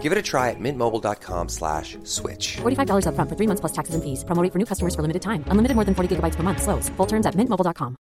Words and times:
Give 0.00 0.12
it 0.12 0.16
a 0.16 0.22
try 0.22 0.48
at 0.48 0.58
mintmobile.com 0.58 1.48
slash 1.50 1.98
switch. 2.04 2.56
$45 2.62 3.06
up 3.06 3.14
front 3.14 3.28
for 3.28 3.36
three 3.36 3.46
months 3.46 3.60
plus 3.60 3.72
taxes 3.72 3.94
and 3.94 4.02
fees. 4.02 4.24
Promo 4.24 4.42
rate 4.42 4.50
for 4.50 4.58
new 4.58 4.64
customers 4.64 4.94
for 4.94 5.02
limited 5.02 5.20
time. 5.20 5.44
Unlimited 5.48 5.74
more 5.76 5.84
than 5.84 5.94
40 5.94 6.16
gigabytes 6.16 6.36
per 6.36 6.42
month. 6.42 6.62
Slows. 6.62 6.88
Full 6.96 7.06
terms 7.06 7.26
at 7.26 7.36
mintmobile.com. 7.36 7.96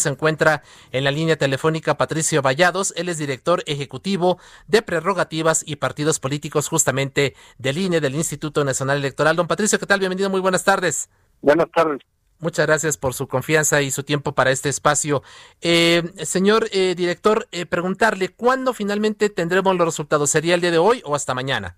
Se 0.00 0.08
encuentra 0.08 0.62
en 0.92 1.04
la 1.04 1.10
línea 1.10 1.36
telefónica 1.36 1.96
Patricio 1.96 2.42
Vallados. 2.42 2.94
Él 2.96 3.08
es 3.08 3.18
director 3.18 3.62
ejecutivo 3.66 4.38
de 4.66 4.82
prerrogativas 4.82 5.62
y 5.66 5.76
partidos 5.76 6.18
políticos 6.18 6.68
justamente 6.68 7.34
del 7.58 7.78
INE, 7.78 8.00
del 8.00 8.14
Instituto 8.14 8.64
Nacional 8.64 8.98
Electoral. 8.98 9.36
Don 9.36 9.46
Patricio, 9.46 9.78
¿qué 9.78 9.86
tal? 9.86 10.00
Bienvenido, 10.00 10.30
muy 10.30 10.40
buenas 10.40 10.64
tardes. 10.64 11.10
Buenas 11.42 11.70
tardes. 11.74 12.00
Muchas 12.40 12.66
gracias 12.66 12.96
por 12.96 13.12
su 13.12 13.28
confianza 13.28 13.82
y 13.82 13.90
su 13.90 14.02
tiempo 14.02 14.32
para 14.32 14.50
este 14.50 14.70
espacio. 14.70 15.22
Eh, 15.60 16.02
señor 16.16 16.64
eh, 16.72 16.94
director, 16.96 17.46
eh, 17.52 17.66
preguntarle, 17.66 18.30
¿cuándo 18.30 18.72
finalmente 18.72 19.28
tendremos 19.28 19.76
los 19.76 19.86
resultados? 19.86 20.30
¿Sería 20.30 20.54
el 20.54 20.62
día 20.62 20.70
de 20.70 20.78
hoy 20.78 21.02
o 21.04 21.14
hasta 21.14 21.34
mañana? 21.34 21.76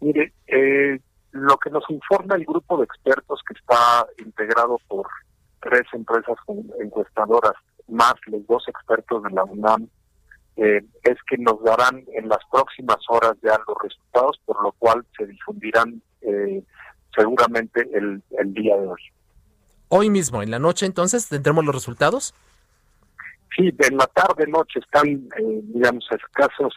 Mire, 0.00 0.32
eh, 0.48 0.98
lo 1.32 1.56
que 1.58 1.70
nos 1.70 1.84
informa 1.90 2.34
el 2.34 2.44
grupo 2.44 2.78
de 2.78 2.84
expertos 2.84 3.40
que 3.46 3.54
está 3.54 4.06
integrado 4.18 4.78
por 4.88 5.06
tres 5.60 5.82
empresas 5.92 6.36
encuestadoras, 6.80 7.54
más 7.86 8.14
los 8.26 8.44
dos 8.46 8.66
expertos 8.66 9.22
de 9.22 9.30
la 9.30 9.44
UNAM, 9.44 9.88
eh, 10.56 10.82
es 11.04 11.16
que 11.28 11.38
nos 11.38 11.62
darán 11.62 12.04
en 12.14 12.28
las 12.28 12.40
próximas 12.50 12.98
horas 13.08 13.36
ya 13.42 13.58
los 13.66 13.76
resultados, 13.82 14.40
por 14.44 14.62
lo 14.62 14.72
cual 14.72 15.04
se 15.16 15.26
difundirán 15.26 16.02
eh, 16.22 16.62
seguramente 17.14 17.88
el, 17.92 18.22
el 18.38 18.54
día 18.54 18.76
de 18.76 18.86
hoy. 18.88 19.00
Hoy 19.92 20.08
mismo, 20.08 20.40
en 20.40 20.52
la 20.52 20.60
noche, 20.60 20.86
entonces, 20.86 21.28
tendremos 21.28 21.64
los 21.64 21.74
resultados. 21.74 22.32
Sí, 23.56 23.74
en 23.76 23.96
la 23.96 24.06
tarde, 24.06 24.46
noche, 24.46 24.78
están, 24.78 25.08
eh, 25.08 25.60
digamos, 25.64 26.06
escasos 26.12 26.72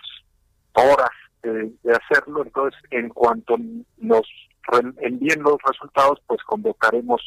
horas 0.74 1.12
de, 1.44 1.72
de, 1.84 1.94
hacerlo. 1.94 2.44
Entonces, 2.44 2.82
en 2.90 3.10
cuanto 3.10 3.56
nos 3.98 4.28
envíen 4.98 5.44
los 5.44 5.58
resultados, 5.64 6.20
pues 6.26 6.42
convocaremos 6.42 7.22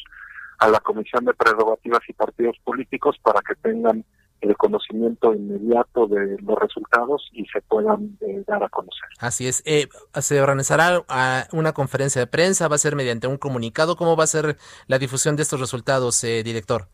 a 0.59 0.67
la 0.67 0.81
Comisión 0.81 1.23
de 1.23 1.33
Prerrogativas 1.33 2.01
y 2.09 2.13
Partidos 2.13 2.57
Políticos 2.65 3.15
para 3.23 3.39
que 3.41 3.55
tengan 3.55 4.03
el 4.41 4.55
conocimiento 4.55 5.33
inmediato 5.33 6.07
de 6.07 6.37
los 6.41 6.59
resultados 6.59 7.27
y 7.31 7.45
se 7.47 7.61
puedan 7.61 8.17
eh, 8.21 8.43
dar 8.45 8.63
a 8.63 8.69
conocer. 8.69 9.09
Así 9.19 9.47
es. 9.47 9.63
Eh, 9.65 9.87
¿Se 10.21 10.41
organizará 10.41 10.99
uh, 10.99 11.57
una 11.57 11.73
conferencia 11.73 12.21
de 12.21 12.27
prensa? 12.27 12.67
¿Va 12.67 12.75
a 12.75 12.79
ser 12.79 12.95
mediante 12.95 13.27
un 13.27 13.37
comunicado? 13.37 13.95
¿Cómo 13.95 14.15
va 14.15 14.25
a 14.25 14.27
ser 14.27 14.57
la 14.87 14.99
difusión 14.99 15.35
de 15.35 15.43
estos 15.43 15.59
resultados, 15.59 16.23
eh, 16.23 16.43
director? 16.43 16.87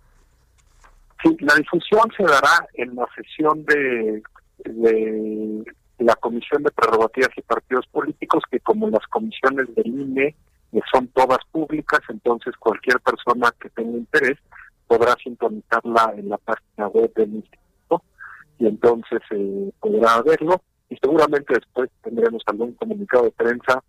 Sí, 1.21 1.35
la 1.39 1.55
difusión 1.55 2.09
se 2.15 2.23
dará 2.23 2.67
en 2.73 2.95
la 2.95 3.07
sesión 3.15 3.63
de, 3.65 4.23
de 4.65 5.63
la 5.99 6.15
Comisión 6.15 6.63
de 6.63 6.71
Prerrogativas 6.71 7.29
y 7.37 7.41
Partidos 7.41 7.87
Políticos, 7.87 8.43
que 8.49 8.59
como 8.59 8.89
las 8.89 9.05
comisiones 9.07 9.73
del 9.75 9.87
INE 9.87 10.35
son 10.91 11.07
todas 11.09 11.39
públicas, 11.51 11.99
entonces 12.09 12.55
cualquier 12.57 12.99
persona 12.99 13.53
que 13.59 13.69
tenga 13.69 13.97
interés 13.97 14.39
podrá 14.93 15.15
sintonizarla 15.23 16.13
en 16.17 16.29
la 16.29 16.37
página 16.37 16.87
web 16.87 17.11
del 17.15 17.33
instituto 17.35 18.03
y 18.59 18.67
entonces 18.67 19.21
eh, 19.31 19.71
podrá 19.79 20.21
verlo 20.21 20.61
y 20.89 20.97
seguramente 20.97 21.55
después 21.55 21.89
tendremos 22.03 22.43
algún 22.45 22.73
comunicado 22.73 23.23
de 23.23 23.31
prensa 23.31 23.83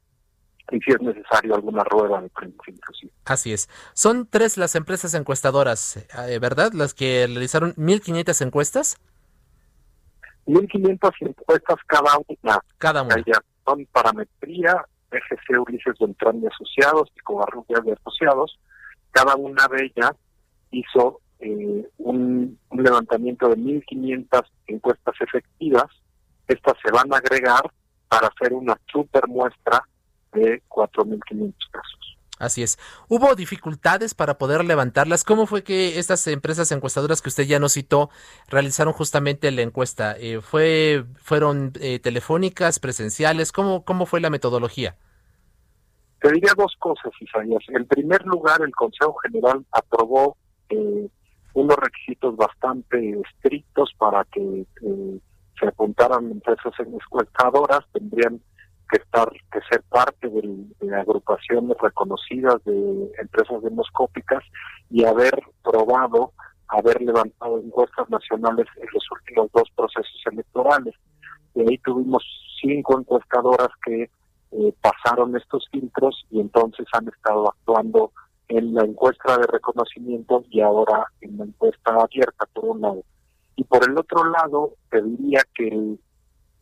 y 0.70 0.81
si 0.81 0.92
es 0.92 1.00
necesario 1.03 1.54
alguna 1.54 1.84
rueda 1.84 2.22
de 2.22 2.31
prensa 2.31 2.62
inclusive. 2.69 3.12
Así 3.26 3.53
es. 3.53 3.69
Son 3.92 4.26
tres 4.26 4.56
las 4.56 4.75
empresas 4.76 5.12
encuestadoras, 5.12 5.97
eh, 5.97 6.38
¿verdad? 6.38 6.72
Las 6.72 6.94
que 6.94 7.26
realizaron 7.26 7.75
1.500 7.75 8.47
encuestas. 8.47 8.97
1.500 10.47 11.12
encuestas 11.21 11.76
cada 11.86 12.19
una. 12.26 12.60
Cada 12.78 13.03
una. 13.03 13.16
Son 13.66 13.86
parametría, 13.92 14.86
FG 15.10 15.60
Ulises 15.60 15.98
Beltrán 16.00 16.42
y 16.42 16.47
Asociados 16.47 17.10
y 17.15 17.21
Covarrubias 17.21 17.84
de 17.84 17.92
Asociados. 17.92 18.59
Cada 19.12 19.36
una 19.36 19.69
de 19.69 19.84
ellas 19.84 20.12
hizo 20.74 21.20
eh, 21.40 21.88
un, 21.98 22.58
un, 22.70 22.82
levantamiento 22.82 23.48
de 23.48 23.56
1.500 23.56 24.44
encuestas 24.66 25.14
efectivas. 25.20 25.86
Estas 26.48 26.74
se 26.84 26.90
van 26.92 27.12
a 27.12 27.18
agregar 27.18 27.62
para 28.08 28.28
hacer 28.28 28.52
una 28.52 28.78
super 28.90 29.26
muestra 29.28 29.82
de 30.32 30.62
4.500 30.68 31.54
casos. 31.70 32.04
Así 32.38 32.62
es. 32.62 32.78
¿Hubo 33.08 33.34
dificultades 33.36 34.14
para 34.14 34.38
poder 34.38 34.64
levantarlas? 34.64 35.22
¿Cómo 35.22 35.46
fue 35.46 35.62
que 35.62 35.98
estas 35.98 36.26
empresas 36.26 36.70
encuestadoras 36.72 37.22
que 37.22 37.28
usted 37.28 37.44
ya 37.44 37.60
nos 37.60 37.74
citó 37.74 38.10
realizaron 38.48 38.92
justamente 38.92 39.50
la 39.52 39.62
encuesta? 39.62 40.16
Eh, 40.18 40.41
¿fue, 40.41 41.04
¿Fueron 41.16 41.72
eh, 41.80 42.00
telefónicas, 42.00 42.80
presenciales? 42.80 43.52
¿Cómo, 43.52 43.84
¿Cómo 43.84 44.04
fue 44.04 44.20
la 44.20 44.30
metodología? 44.30 44.96
Te 46.20 46.32
diría 46.32 46.52
dos 46.56 46.74
cosas, 46.78 47.12
Isaías. 47.20 47.62
En 47.68 47.86
primer 47.86 48.24
lugar, 48.24 48.62
el 48.62 48.74
Consejo 48.74 49.14
General 49.22 49.64
aprobó 49.70 50.36
eh, 50.70 51.08
unos 51.54 51.76
requisitos 51.76 52.36
bastante 52.36 53.20
estrictos 53.20 53.92
para 53.98 54.25
que 54.25 54.66
eh, 54.82 55.20
se 55.58 55.69
apuntaran 55.69 56.30
empresas 56.30 56.72
encuestadoras, 56.78 57.80
tendrían 57.92 58.41
que 58.91 58.97
estar, 58.98 59.30
que 59.30 59.60
ser 59.70 59.82
parte 59.88 60.28
de 60.28 60.94
agrupaciones 60.97 61.76
reconocidas 61.80 62.62
de 62.64 63.10
empresas 63.19 63.62
demoscópicas 63.62 64.42
y 64.91 65.04
haber 65.04 65.41
probado, 65.62 66.32
haber 66.69 67.00
levantado 67.00 67.58
encuestas 67.58 68.10
nacionales 68.10 68.66
en 68.76 68.88
los 68.92 69.04
últimos 69.10 69.50
dos 69.53 69.70
procesos 69.76 70.22
electorales. 70.30 70.94
Y 71.54 71.60
ahí 71.60 71.78
tuvimos 71.78 72.24
cinco 72.60 72.98
encuestadoras 72.98 73.69
que 73.84 74.10
eh, 74.53 74.74
pasaron 74.80 75.36
estos 75.36 75.66
filtros 75.70 76.26
y 76.30 76.41
entonces 76.41 76.86
han 76.92 77.08
estado 77.08 77.50
actuando 77.50 78.12
en 78.49 78.75
la 78.75 78.84
encuesta 78.84 79.38
de 79.38 79.47
reconocimiento 79.47 80.44
y 80.50 80.60
ahora 80.60 81.06
en 81.21 81.38
la 81.38 81.44
encuesta 81.44 81.94
abierta, 81.94 82.47
por 82.53 82.65
un 82.66 82.81
lado. 82.81 83.05
Y 83.56 83.65
por 83.65 83.88
el 83.88 83.97
otro 83.97 84.25
lado, 84.25 84.75
te 84.91 85.03
diría 85.03 85.43
que 85.55 85.69
el 85.69 85.99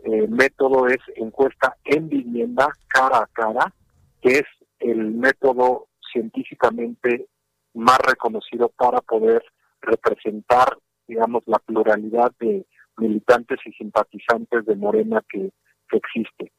eh, 0.05 0.27
método 0.29 0.87
es 0.89 1.01
encuesta 1.17 1.77
en 1.85 2.09
vivienda 2.09 2.69
cara 2.89 3.19
a 3.19 3.27
cara, 3.33 3.73
que 4.21 4.39
es 4.39 4.47
el 4.79 5.13
método 5.13 5.89
científicamente 6.13 7.27
más 7.75 7.99
reconocido 7.99 8.69
para 8.69 9.01
poder 9.01 9.43
representar, 9.81 10.77
digamos, 11.09 11.43
la 11.47 11.59
pluralidad 11.59 12.33
de 12.39 12.67
militantes 12.99 13.59
y 13.65 13.73
simpatizantes 13.73 14.67
de 14.67 14.77
Morena 14.77 15.23
que, 15.29 15.51
que 15.89 15.97
existe 15.97 16.53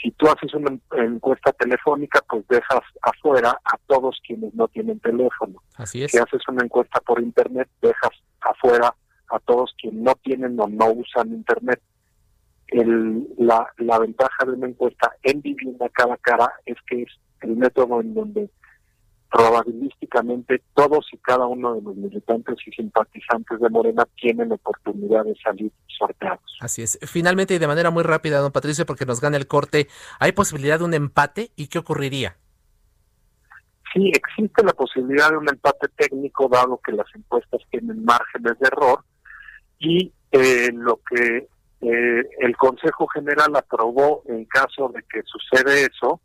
si 0.00 0.10
tú 0.12 0.26
haces 0.26 0.52
una 0.54 0.78
encuesta 0.96 1.52
telefónica, 1.52 2.22
pues 2.28 2.46
dejas 2.48 2.82
afuera 3.02 3.58
a 3.64 3.78
todos 3.86 4.20
quienes 4.26 4.54
no 4.54 4.68
tienen 4.68 5.00
teléfono. 5.00 5.62
Así 5.76 6.02
es. 6.02 6.12
Si 6.12 6.18
haces 6.18 6.42
una 6.48 6.64
encuesta 6.64 7.00
por 7.00 7.20
internet, 7.20 7.68
dejas 7.80 8.12
afuera 8.40 8.94
a 9.30 9.38
todos 9.40 9.74
quienes 9.80 10.00
no 10.02 10.14
tienen 10.22 10.58
o 10.60 10.68
no 10.68 10.92
usan 10.92 11.28
internet. 11.28 11.80
El, 12.68 13.28
la, 13.38 13.66
la 13.78 13.98
ventaja 13.98 14.44
de 14.44 14.52
una 14.52 14.68
encuesta 14.68 15.12
en 15.22 15.40
vivienda 15.40 15.88
cara 15.90 16.14
a 16.14 16.18
cara 16.18 16.52
es 16.64 16.76
que 16.88 17.02
es 17.02 17.08
el 17.42 17.56
método 17.56 18.00
en 18.00 18.14
donde 18.14 18.50
probabilísticamente 19.36 20.62
todos 20.72 21.06
y 21.12 21.18
cada 21.18 21.46
uno 21.46 21.74
de 21.74 21.82
los 21.82 21.94
militantes 21.94 22.56
y 22.66 22.70
simpatizantes 22.70 23.60
de 23.60 23.68
Morena 23.68 24.06
tienen 24.18 24.50
oportunidad 24.50 25.24
de 25.24 25.36
salir 25.44 25.70
sorteados. 25.86 26.56
Así 26.60 26.82
es. 26.82 26.98
Finalmente 27.02 27.54
y 27.54 27.58
de 27.58 27.66
manera 27.66 27.90
muy 27.90 28.02
rápida, 28.02 28.38
don 28.38 28.50
Patricio, 28.50 28.86
porque 28.86 29.04
nos 29.04 29.20
gana 29.20 29.36
el 29.36 29.46
corte, 29.46 29.88
¿hay 30.20 30.32
posibilidad 30.32 30.78
de 30.78 30.86
un 30.86 30.94
empate 30.94 31.50
y 31.54 31.66
qué 31.66 31.78
ocurriría? 31.78 32.38
Sí, 33.92 34.10
existe 34.14 34.64
la 34.64 34.72
posibilidad 34.72 35.28
de 35.28 35.36
un 35.36 35.48
empate 35.50 35.88
técnico 35.96 36.48
dado 36.48 36.80
que 36.82 36.92
las 36.92 37.06
encuestas 37.14 37.60
tienen 37.70 38.06
márgenes 38.06 38.58
de 38.58 38.68
error 38.68 39.04
y 39.78 40.12
eh, 40.32 40.70
lo 40.72 40.98
que 41.10 41.48
eh, 41.82 42.28
el 42.40 42.56
Consejo 42.56 43.06
General 43.08 43.54
aprobó 43.54 44.22
en 44.28 44.46
caso 44.46 44.90
de 44.94 45.02
que 45.02 45.22
sucede 45.24 45.82
eso, 45.92 46.22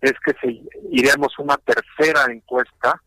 es 0.00 0.14
que 0.24 0.32
se, 0.40 0.62
iremos 0.90 1.38
una 1.38 1.56
tercera 1.58 2.32
encuesta 2.32 3.02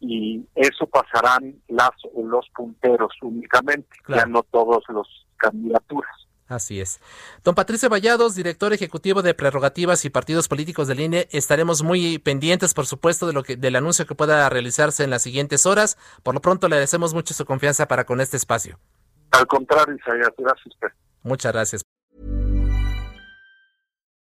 y 0.00 0.44
eso 0.54 0.86
pasarán 0.86 1.56
las 1.68 1.90
los 2.16 2.48
punteros 2.54 3.12
únicamente, 3.22 3.88
Claro. 4.02 4.22
ya 4.22 4.26
no 4.26 4.42
todos 4.44 4.84
los 4.88 5.26
candidaturas. 5.36 6.28
Así 6.46 6.80
es. 6.80 7.00
Don 7.44 7.54
Patricio 7.54 7.90
Vallados, 7.90 8.34
director 8.34 8.72
ejecutivo 8.72 9.20
de 9.20 9.34
prerrogativas 9.34 10.06
y 10.06 10.10
partidos 10.10 10.48
políticos 10.48 10.88
del 10.88 11.00
INE, 11.00 11.28
estaremos 11.30 11.82
muy 11.82 12.18
pendientes, 12.18 12.72
por 12.72 12.86
supuesto, 12.86 13.26
de 13.26 13.34
lo 13.34 13.42
que, 13.42 13.56
del 13.56 13.76
anuncio 13.76 14.06
que 14.06 14.14
pueda 14.14 14.48
realizarse 14.48 15.04
en 15.04 15.10
las 15.10 15.22
siguientes 15.22 15.66
horas. 15.66 15.98
Por 16.22 16.34
lo 16.34 16.40
pronto, 16.40 16.68
le 16.68 16.76
agradecemos 16.76 17.12
mucho 17.12 17.34
su 17.34 17.44
confianza 17.44 17.86
para 17.86 18.04
con 18.04 18.22
este 18.22 18.38
espacio. 18.38 18.78
Al 19.32 19.46
contrario, 19.46 19.94
Isaías, 19.94 20.30
gracias 20.38 20.66
usted. 20.66 20.88
Muchas 21.22 21.52
gracias. 21.52 21.82